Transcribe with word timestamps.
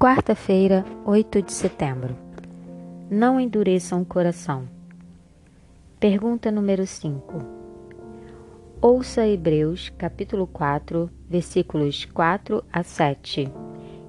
Quarta-feira, 0.00 0.84
8 1.04 1.42
de 1.42 1.52
setembro. 1.52 2.16
Não 3.10 3.40
endureçam 3.40 4.00
o 4.00 4.04
coração. 4.04 4.68
Pergunta 5.98 6.52
número 6.52 6.86
5. 6.86 7.38
Ouça 8.80 9.26
Hebreus, 9.26 9.92
capítulo 9.98 10.46
4, 10.46 11.10
versículos 11.28 12.04
4 12.04 12.62
a 12.72 12.84
7 12.84 13.52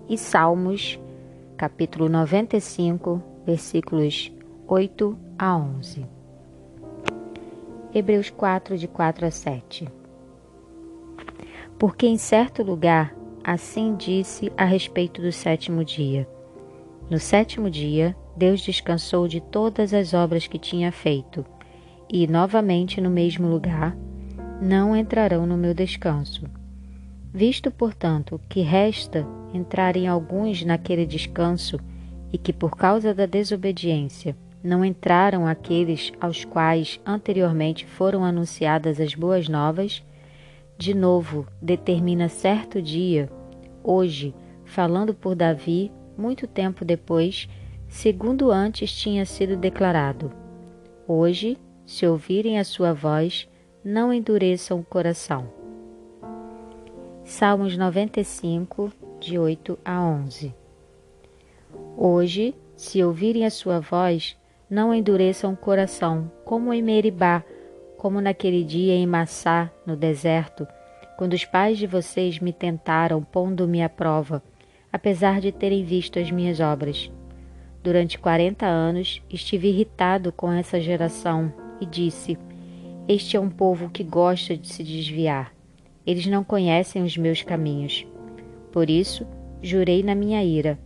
e 0.07 0.15
Salmos, 0.15 0.99
capítulo 1.57 2.07
95, 2.07 3.23
versículos 3.43 4.31
8 4.67 5.17
a 5.39 5.57
11. 5.57 6.05
Hebreus 7.95 8.29
4, 8.29 8.77
de 8.77 8.87
4 8.87 9.25
a 9.25 9.31
7. 9.31 9.89
Porque 11.79 12.05
em 12.05 12.17
certo 12.19 12.61
lugar 12.61 13.15
assim 13.51 13.95
disse 13.95 14.51
a 14.55 14.63
respeito 14.63 15.23
do 15.23 15.31
sétimo 15.31 15.83
dia. 15.83 16.29
No 17.09 17.17
sétimo 17.17 17.67
dia, 17.67 18.15
Deus 18.37 18.61
descansou 18.61 19.27
de 19.27 19.41
todas 19.41 19.91
as 19.91 20.13
obras 20.13 20.45
que 20.45 20.59
tinha 20.59 20.91
feito, 20.91 21.43
e, 22.07 22.27
novamente 22.27 23.01
no 23.01 23.09
mesmo 23.09 23.47
lugar, 23.47 23.97
não 24.61 24.95
entrarão 24.95 25.47
no 25.47 25.57
meu 25.57 25.73
descanso. 25.73 26.43
Visto, 27.33 27.71
portanto, 27.71 28.39
que 28.47 28.61
resta 28.61 29.25
entrarem 29.51 30.07
alguns 30.07 30.63
naquele 30.63 31.07
descanso, 31.07 31.79
e 32.31 32.37
que 32.37 32.53
por 32.53 32.77
causa 32.77 33.15
da 33.15 33.25
desobediência 33.25 34.37
não 34.63 34.85
entraram 34.85 35.47
aqueles 35.47 36.13
aos 36.21 36.45
quais 36.45 36.99
anteriormente 37.03 37.83
foram 37.83 38.23
anunciadas 38.23 38.99
as 38.99 39.15
boas 39.15 39.49
novas, 39.49 40.03
de 40.77 40.93
novo 40.93 41.47
determina 41.59 42.29
certo 42.29 42.79
dia, 42.79 43.27
hoje, 43.89 44.35
falando 44.63 45.15
por 45.15 45.33
Davi, 45.33 45.91
muito 46.15 46.45
tempo 46.45 46.85
depois, 46.85 47.49
segundo 47.87 48.51
antes 48.51 48.93
tinha 48.93 49.25
sido 49.25 49.57
declarado: 49.57 50.31
Hoje, 51.07 51.57
se 51.85 52.05
ouvirem 52.05 52.59
a 52.59 52.63
sua 52.63 52.93
voz, 52.93 53.49
não 53.83 54.13
endureçam 54.13 54.79
o 54.79 54.83
coração. 54.83 55.49
Salmos 57.23 57.75
95, 57.75 58.91
de 59.19 59.39
8 59.39 59.79
a 59.83 60.01
11. 60.03 60.53
Hoje, 61.97 62.55
se 62.75 63.03
ouvirem 63.03 63.45
a 63.45 63.49
sua 63.49 63.79
voz, 63.79 64.37
não 64.69 64.93
endureçam 64.93 65.53
o 65.53 65.57
coração, 65.57 66.31
como 66.45 66.71
em 66.73 66.81
Meribá, 66.81 67.43
como 67.97 68.21
naquele 68.21 68.63
dia 68.63 68.93
em 68.93 69.05
Massá, 69.05 69.71
no 69.85 69.95
deserto, 69.95 70.67
quando 71.19 71.33
os 71.33 71.43
pais 71.43 71.77
de 71.77 71.85
vocês 71.85 72.39
me 72.39 72.53
tentaram 72.53 73.21
pondo-me 73.21 73.83
à 73.83 73.89
prova, 73.89 74.41
apesar 74.89 75.41
de 75.41 75.51
terem 75.51 75.83
visto 75.83 76.17
as 76.17 76.31
minhas 76.31 76.61
obras. 76.61 77.11
Durante 77.83 78.17
quarenta 78.17 78.65
anos 78.65 79.21
estive 79.29 79.67
irritado 79.67 80.31
com 80.31 80.49
essa 80.49 80.79
geração 80.79 81.51
e 81.81 81.85
disse: 81.85 82.37
Este 83.05 83.35
é 83.35 83.39
um 83.39 83.49
povo 83.49 83.89
que 83.89 84.01
gosta 84.01 84.55
de 84.55 84.69
se 84.69 84.81
desviar. 84.81 85.53
Eles 86.07 86.25
não 86.25 86.41
conhecem 86.41 87.03
os 87.03 87.17
meus 87.17 87.41
caminhos. 87.41 88.07
Por 88.71 88.89
isso, 88.89 89.27
jurei 89.61 90.01
na 90.01 90.15
minha 90.15 90.41
ira: 90.41 90.79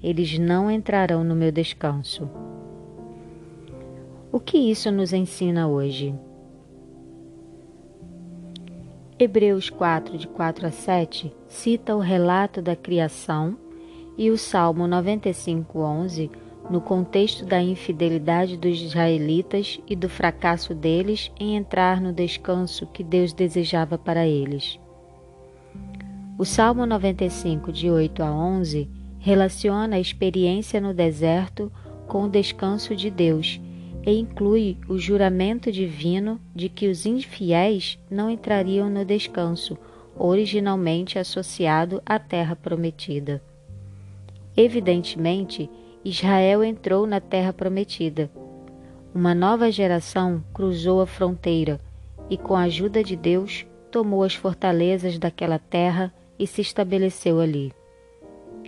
eles 0.00 0.38
não 0.38 0.70
entrarão 0.70 1.24
no 1.24 1.34
meu 1.34 1.50
descanso. 1.50 2.30
O 4.30 4.38
que 4.38 4.58
isso 4.58 4.92
nos 4.92 5.12
ensina 5.12 5.66
hoje? 5.66 6.14
Hebreus 9.22 9.70
4, 9.70 10.18
de 10.18 10.26
4 10.26 10.66
a 10.66 10.70
7, 10.72 11.32
cita 11.46 11.94
o 11.94 12.00
relato 12.00 12.60
da 12.60 12.74
criação 12.74 13.56
e 14.18 14.30
o 14.30 14.36
Salmo 14.36 14.88
95, 14.88 15.78
11, 15.78 16.28
no 16.68 16.80
contexto 16.80 17.46
da 17.46 17.62
infidelidade 17.62 18.56
dos 18.56 18.82
israelitas 18.82 19.78
e 19.86 19.94
do 19.94 20.08
fracasso 20.08 20.74
deles 20.74 21.30
em 21.38 21.54
entrar 21.54 22.00
no 22.00 22.12
descanso 22.12 22.84
que 22.88 23.04
Deus 23.04 23.32
desejava 23.32 23.96
para 23.96 24.26
eles. 24.26 24.76
O 26.36 26.44
Salmo 26.44 26.84
95, 26.84 27.70
de 27.70 27.88
8 27.88 28.24
a 28.24 28.34
11, 28.34 28.90
relaciona 29.20 29.94
a 29.94 30.00
experiência 30.00 30.80
no 30.80 30.92
deserto 30.92 31.70
com 32.08 32.24
o 32.24 32.28
descanso 32.28 32.96
de 32.96 33.08
Deus 33.08 33.60
e 34.04 34.18
inclui 34.18 34.76
o 34.88 34.98
juramento 34.98 35.70
divino 35.70 36.40
de 36.54 36.68
que 36.68 36.88
os 36.88 37.06
infiéis 37.06 37.98
não 38.10 38.30
entrariam 38.30 38.90
no 38.90 39.04
descanso, 39.04 39.78
originalmente 40.16 41.18
associado 41.18 42.02
à 42.04 42.18
terra 42.18 42.56
prometida. 42.56 43.42
Evidentemente, 44.56 45.70
Israel 46.04 46.64
entrou 46.64 47.06
na 47.06 47.20
terra 47.20 47.52
prometida. 47.52 48.30
Uma 49.14 49.34
nova 49.34 49.70
geração 49.70 50.42
cruzou 50.52 51.00
a 51.00 51.06
fronteira 51.06 51.80
e, 52.28 52.36
com 52.36 52.54
a 52.56 52.62
ajuda 52.62 53.04
de 53.04 53.14
Deus, 53.14 53.66
tomou 53.90 54.22
as 54.24 54.34
fortalezas 54.34 55.18
daquela 55.18 55.58
terra 55.58 56.12
e 56.38 56.46
se 56.46 56.60
estabeleceu 56.60 57.40
ali. 57.40 57.72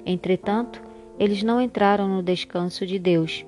Entretanto, 0.07 0.83
eles 1.19 1.43
não 1.43 1.61
entraram 1.61 2.09
no 2.09 2.23
descanso 2.23 2.87
de 2.87 2.99
Deus, 2.99 3.45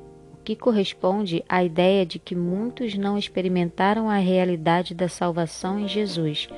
que 0.46 0.54
corresponde 0.54 1.44
à 1.48 1.64
ideia 1.64 2.06
de 2.06 2.20
que 2.20 2.36
muitos 2.36 2.96
não 2.96 3.18
experimentaram 3.18 4.08
a 4.08 4.18
realidade 4.18 4.94
da 4.94 5.08
salvação 5.08 5.80
em 5.80 5.88
Jesus, 5.88 6.48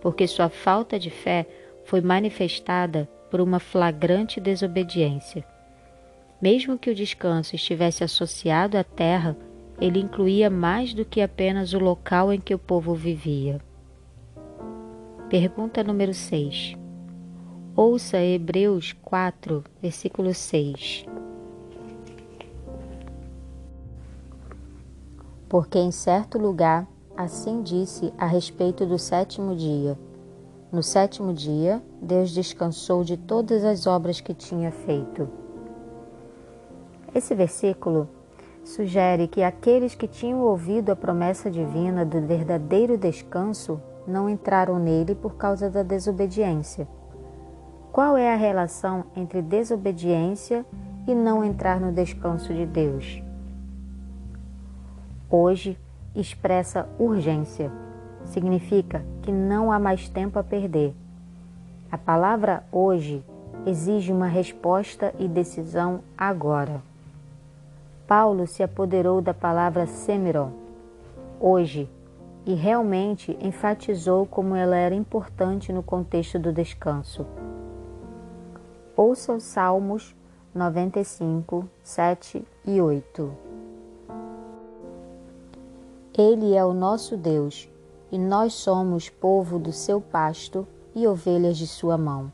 porque 0.00 0.24
sua 0.28 0.48
falta 0.48 1.00
de 1.00 1.10
fé 1.10 1.44
foi 1.84 2.00
manifestada 2.00 3.08
por 3.32 3.40
uma 3.40 3.58
flagrante 3.58 4.40
desobediência. 4.40 5.44
Mesmo 6.40 6.78
que 6.78 6.88
o 6.88 6.94
descanso 6.94 7.56
estivesse 7.56 8.04
associado 8.04 8.78
à 8.78 8.84
terra, 8.84 9.36
ele 9.80 9.98
incluía 9.98 10.48
mais 10.48 10.94
do 10.94 11.04
que 11.04 11.20
apenas 11.20 11.72
o 11.72 11.80
local 11.80 12.32
em 12.32 12.38
que 12.38 12.54
o 12.54 12.58
povo 12.58 12.94
vivia. 12.94 13.60
Pergunta 15.28 15.82
número 15.82 16.14
6. 16.14 16.76
Ouça 17.74 18.22
Hebreus 18.22 18.92
4, 19.02 19.64
versículo 19.82 20.32
6. 20.32 21.13
Porque 25.54 25.78
em 25.78 25.92
certo 25.92 26.36
lugar 26.36 26.84
assim 27.16 27.62
disse 27.62 28.12
a 28.18 28.26
respeito 28.26 28.84
do 28.84 28.98
sétimo 28.98 29.54
dia. 29.54 29.96
No 30.72 30.82
sétimo 30.82 31.32
dia, 31.32 31.80
Deus 32.02 32.32
descansou 32.32 33.04
de 33.04 33.16
todas 33.16 33.62
as 33.62 33.86
obras 33.86 34.20
que 34.20 34.34
tinha 34.34 34.72
feito. 34.72 35.28
Esse 37.14 37.36
versículo 37.36 38.08
sugere 38.64 39.28
que 39.28 39.44
aqueles 39.44 39.94
que 39.94 40.08
tinham 40.08 40.40
ouvido 40.40 40.90
a 40.90 40.96
promessa 40.96 41.48
divina 41.48 42.04
do 42.04 42.20
verdadeiro 42.20 42.98
descanso 42.98 43.80
não 44.08 44.28
entraram 44.28 44.80
nele 44.80 45.14
por 45.14 45.36
causa 45.36 45.70
da 45.70 45.84
desobediência. 45.84 46.88
Qual 47.92 48.16
é 48.16 48.34
a 48.34 48.36
relação 48.36 49.04
entre 49.14 49.40
desobediência 49.40 50.66
e 51.06 51.14
não 51.14 51.44
entrar 51.44 51.78
no 51.80 51.92
descanso 51.92 52.52
de 52.52 52.66
Deus? 52.66 53.22
Hoje 55.30 55.78
expressa 56.14 56.88
urgência. 56.98 57.70
Significa 58.26 59.04
que 59.22 59.32
não 59.32 59.72
há 59.72 59.78
mais 59.78 60.08
tempo 60.08 60.38
a 60.38 60.42
perder. 60.44 60.94
A 61.90 61.98
palavra 61.98 62.64
hoje 62.70 63.24
exige 63.66 64.12
uma 64.12 64.26
resposta 64.26 65.14
e 65.18 65.26
decisão 65.26 66.00
agora. 66.16 66.82
Paulo 68.06 68.46
se 68.46 68.62
apoderou 68.62 69.22
da 69.22 69.32
palavra 69.32 69.86
semeron, 69.86 70.50
hoje, 71.40 71.88
e 72.44 72.52
realmente 72.52 73.36
enfatizou 73.40 74.26
como 74.26 74.54
ela 74.54 74.76
era 74.76 74.94
importante 74.94 75.72
no 75.72 75.82
contexto 75.82 76.38
do 76.38 76.52
descanso. 76.52 77.26
Ouça 78.94 79.32
os 79.32 79.42
Salmos 79.44 80.14
95, 80.54 81.68
7 81.82 82.44
e 82.66 82.80
8. 82.80 83.53
Ele 86.16 86.54
é 86.54 86.64
o 86.64 86.72
nosso 86.72 87.16
Deus, 87.16 87.68
e 88.12 88.16
nós 88.16 88.54
somos 88.54 89.10
povo 89.10 89.58
do 89.58 89.72
seu 89.72 90.00
pasto 90.00 90.64
e 90.94 91.08
ovelhas 91.08 91.56
de 91.56 91.66
sua 91.66 91.98
mão. 91.98 92.32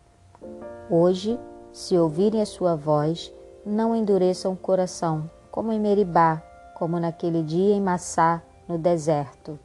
Hoje, 0.91 1.41
se 1.73 1.97
ouvirem 1.97 2.43
a 2.43 2.47
sua 2.47 2.77
voz, 2.77 3.33
não 3.65 3.97
endureçam 3.97 4.53
o 4.53 4.57
coração, 4.57 5.31
como 5.51 5.73
em 5.73 5.81
Meribá, 5.81 6.43
como 6.75 7.01
naquele 7.01 7.43
dia 7.43 7.75
em 7.75 7.81
Massá, 7.81 8.43
no 8.69 8.77
deserto. 8.77 9.59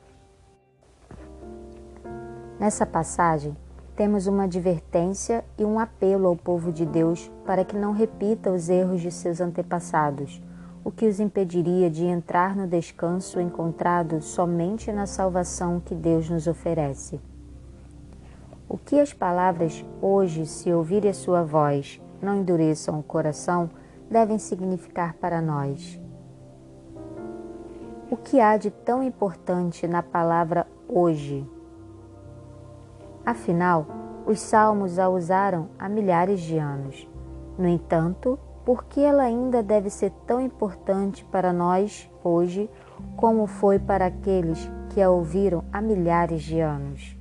Nessa 2.58 2.86
passagem, 2.86 3.54
temos 3.98 4.28
uma 4.28 4.44
advertência 4.44 5.44
e 5.58 5.66
um 5.66 5.78
apelo 5.78 6.28
ao 6.28 6.38
povo 6.38 6.72
de 6.72 6.86
Deus 6.86 7.30
para 7.46 7.66
que 7.66 7.76
não 7.76 7.92
repita 7.92 8.50
os 8.50 8.70
erros 8.70 9.02
de 9.02 9.12
seus 9.12 9.42
antepassados 9.42 10.42
o 10.86 10.92
que 10.92 11.08
os 11.08 11.20
impediria 11.20 11.90
de 11.90 12.06
entrar 12.06 12.56
no 12.56 12.68
descanso 12.68 13.42
encontrado 13.42 14.22
somente 14.22 14.92
na 14.92 15.08
salvação 15.08 15.80
que 15.80 15.96
Deus 15.96 16.30
nos 16.30 16.46
oferece. 16.46 17.20
O 18.70 18.78
que 18.78 19.00
as 19.00 19.12
palavras 19.12 19.84
hoje, 20.00 20.46
se 20.46 20.72
ouvir 20.72 21.08
a 21.08 21.14
sua 21.14 21.42
voz, 21.42 22.00
não 22.22 22.36
endureçam 22.36 23.00
o 23.00 23.04
coração 23.04 23.68
devem 24.12 24.38
significar 24.38 25.16
para 25.16 25.42
nós? 25.42 26.00
O 28.12 28.16
que 28.16 28.40
há 28.40 28.56
de 28.56 28.70
tão 28.70 29.02
importante 29.02 29.88
na 29.88 30.04
palavra 30.04 30.68
hoje? 30.88 31.50
Afinal, 33.26 33.88
os 34.28 34.40
salmos 34.40 35.00
a 35.00 35.10
usaram 35.10 35.68
há 35.80 35.90
milhares 35.90 36.42
de 36.42 36.60
anos. 36.60 37.10
No 37.58 37.68
entanto, 37.68 38.38
por 38.66 38.86
que 38.86 39.00
ela 39.00 39.24
ainda 39.24 39.62
deve 39.62 39.92
ser 39.92 40.12
tão 40.26 40.42
importante 40.42 41.24
para 41.26 41.54
nós 41.54 42.10
hoje 42.24 42.68
como 43.16 43.46
foi 43.46 43.78
para 43.78 44.08
aqueles 44.08 44.70
que 44.90 45.00
a 45.00 45.10
ouviram 45.10 45.64
há 45.72 45.80
milhares 45.80 46.42
de 46.42 46.60
anos? 46.60 47.16